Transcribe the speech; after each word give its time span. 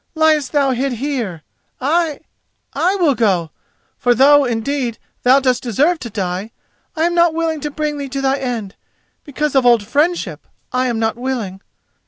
Liest 0.15 0.51
thou 0.51 0.71
hid 0.71 0.93
here. 0.93 1.43
I—I 1.79 2.95
will 2.95 3.13
go. 3.13 3.51
For 3.99 4.15
though, 4.15 4.45
indeed, 4.45 4.97
thou 5.21 5.39
dost 5.39 5.61
deserve 5.61 5.99
to 5.99 6.09
die, 6.09 6.49
I 6.95 7.03
am 7.03 7.13
not 7.13 7.35
willing 7.35 7.59
to 7.61 7.69
bring 7.69 7.99
thee 7.99 8.09
to 8.09 8.21
thy 8.21 8.37
end—because 8.37 9.53
of 9.53 9.63
old 9.63 9.85
friendship 9.85 10.47
I 10.71 10.87
am 10.87 10.97
not 10.97 11.17
willing!" 11.17 11.61